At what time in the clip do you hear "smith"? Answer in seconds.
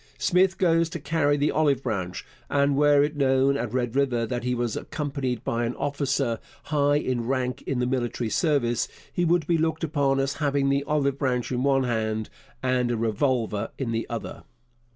0.17-0.57